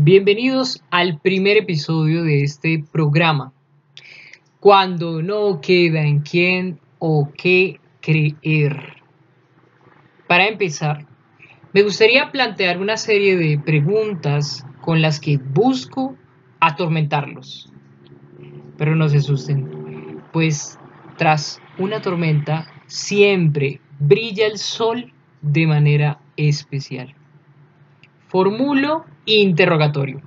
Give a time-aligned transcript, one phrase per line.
[0.00, 3.52] Bienvenidos al primer episodio de este programa.
[4.60, 9.02] Cuando no queda en quién o qué creer.
[10.28, 11.04] Para empezar,
[11.72, 16.14] me gustaría plantear una serie de preguntas con las que busco
[16.60, 17.72] atormentarlos.
[18.76, 20.78] Pero no se asusten, pues
[21.16, 25.12] tras una tormenta siempre brilla el sol
[25.42, 27.16] de manera especial.
[28.28, 30.22] Formulo interrogatorio.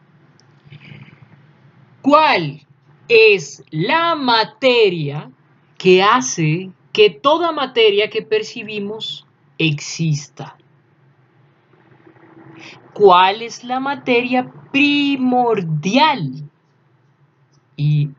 [2.01, 2.65] ¿Cuál
[3.07, 5.31] es la materia
[5.77, 9.27] que hace que toda materia que percibimos
[9.57, 10.57] exista?
[12.93, 16.49] ¿Cuál es la materia primordial?
[17.77, 18.09] ¿Y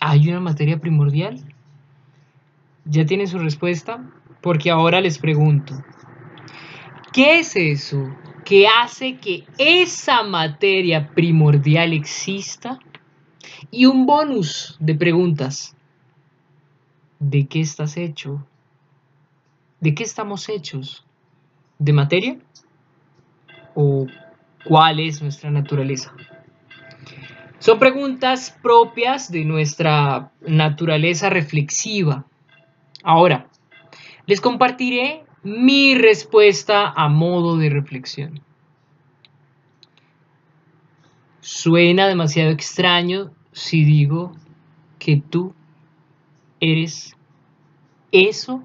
[0.00, 1.42] hay una materia primordial?
[2.84, 4.04] ¿Ya tienen su respuesta?
[4.40, 5.82] Porque ahora les pregunto,
[7.12, 8.08] ¿qué es eso
[8.50, 12.80] que hace que esa materia primordial exista?
[13.70, 15.76] Y un bonus de preguntas.
[17.20, 18.44] ¿De qué estás hecho?
[19.78, 21.06] ¿De qué estamos hechos?
[21.78, 22.38] ¿De materia?
[23.76, 24.08] ¿O
[24.64, 26.12] cuál es nuestra naturaleza?
[27.60, 32.26] Son preguntas propias de nuestra naturaleza reflexiva.
[33.04, 33.46] Ahora,
[34.26, 38.40] les compartiré mi respuesta a modo de reflexión.
[41.40, 44.32] Suena demasiado extraño si digo
[44.98, 45.54] que tú
[46.60, 47.16] eres
[48.12, 48.62] eso,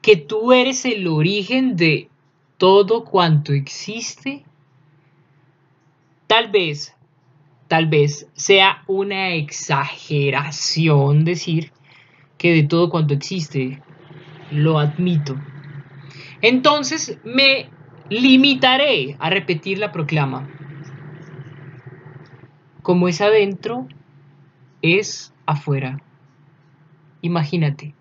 [0.00, 2.08] que tú eres el origen de
[2.56, 4.44] todo cuanto existe.
[6.26, 6.94] Tal vez,
[7.68, 11.72] tal vez sea una exageración decir
[12.38, 13.82] que de todo cuanto existe
[14.54, 15.36] lo admito.
[16.40, 17.70] Entonces me
[18.08, 20.48] limitaré a repetir la proclama.
[22.82, 23.88] Como es adentro,
[24.82, 26.02] es afuera.
[27.22, 27.94] Imagínate,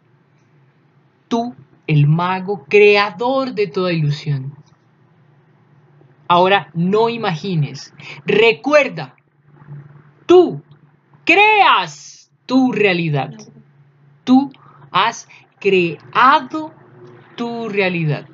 [1.30, 1.56] tú,
[1.88, 4.54] el mago creador de toda ilusión.
[6.28, 7.94] Ahora no imagines,
[8.26, 9.16] recuerda,
[10.26, 10.62] tú
[11.26, 13.34] creas tu realidad.
[14.24, 14.52] Tú
[14.92, 15.28] has
[15.64, 16.74] creado
[17.38, 18.28] tu realidad.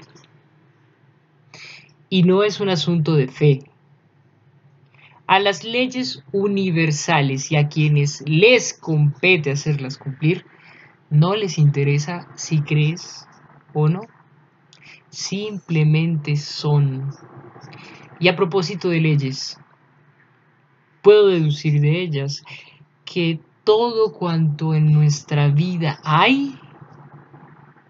[2.10, 3.60] Y no es un asunto de fe.
[5.28, 10.44] A las leyes universales y a quienes les compete hacerlas cumplir,
[11.12, 13.28] no les interesa si crees
[13.76, 14.02] o no.
[15.12, 17.12] Simplemente son.
[18.20, 19.60] Y a propósito de leyes,
[21.04, 22.44] puedo deducir de ellas
[23.06, 26.60] que todo cuanto en nuestra vida hay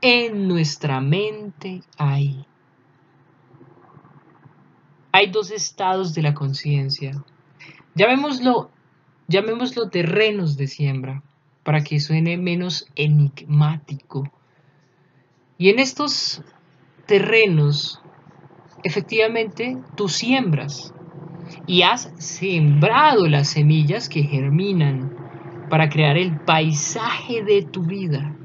[0.01, 2.45] en nuestra mente hay.
[5.11, 7.23] Hay dos estados de la conciencia.
[7.95, 8.69] Llamémoslo,
[9.27, 11.23] llamémoslo terrenos de siembra,
[11.63, 14.31] para que suene menos enigmático.
[15.57, 16.41] Y en estos
[17.05, 18.01] terrenos,
[18.83, 20.93] efectivamente, tú siembras
[21.65, 28.38] y has sembrado las semillas que germinan para crear el paisaje de tu vida.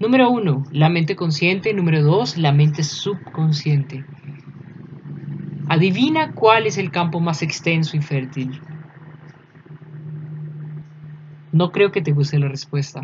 [0.00, 1.74] Número uno, la mente consciente.
[1.74, 4.06] Número dos, la mente subconsciente.
[5.66, 8.62] Adivina cuál es el campo más extenso y fértil.
[11.52, 13.02] No creo que te guste la respuesta.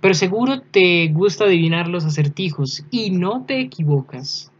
[0.00, 4.52] Pero seguro te gusta adivinar los acertijos y no te equivocas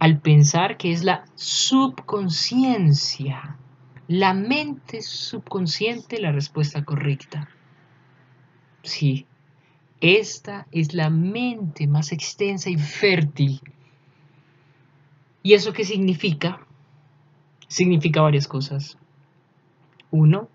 [0.00, 3.58] al pensar que es la subconsciencia,
[4.08, 7.48] la mente subconsciente la respuesta correcta.
[8.84, 9.28] Sí,
[10.02, 13.60] esta es la mente más extensa y fértil.
[15.44, 16.66] ¿Y eso qué significa?
[17.68, 18.98] Significa varias cosas.
[20.10, 20.48] Uno,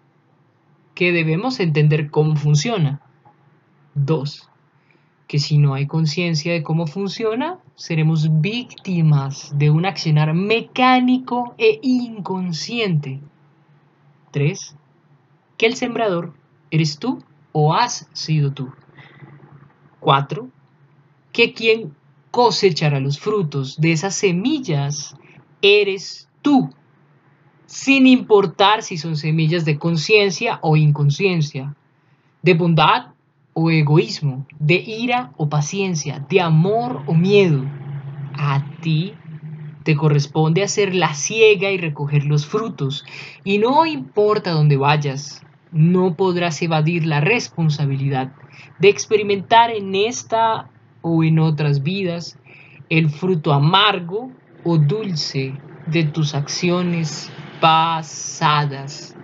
[0.95, 3.01] que debemos entender cómo funciona.
[3.95, 4.49] Dos,
[5.27, 11.79] que si no hay conciencia de cómo funciona, seremos víctimas de un accionar mecánico e
[11.81, 13.21] inconsciente.
[14.31, 14.75] Tres,
[15.55, 16.33] que el sembrador
[16.69, 17.23] eres tú
[17.53, 18.73] o has sido tú.
[19.99, 20.49] 4.
[21.31, 21.93] Que quien
[22.31, 25.15] cosechará los frutos de esas semillas
[25.61, 26.69] eres tú,
[27.65, 31.75] sin importar si son semillas de conciencia o inconsciencia,
[32.41, 33.07] de bondad
[33.53, 37.65] o egoísmo, de ira o paciencia, de amor o miedo.
[38.33, 39.13] A ti
[39.83, 43.05] te corresponde hacer la ciega y recoger los frutos,
[43.43, 45.41] y no importa dónde vayas,
[45.71, 48.31] no podrás evadir la responsabilidad
[48.79, 50.69] de experimentar en esta
[51.01, 52.37] o en otras vidas
[52.89, 54.31] el fruto amargo
[54.63, 55.55] o dulce
[55.87, 59.15] de tus acciones pasadas.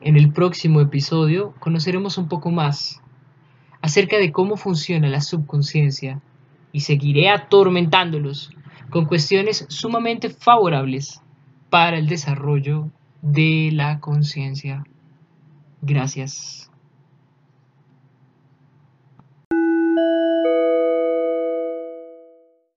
[0.00, 3.02] En el próximo episodio conoceremos un poco más
[3.82, 6.20] acerca de cómo funciona la subconsciencia
[6.72, 8.50] y seguiré atormentándolos
[8.90, 11.20] con cuestiones sumamente favorables
[11.70, 12.90] para el desarrollo
[13.22, 14.84] de la conciencia.
[15.82, 16.67] Gracias.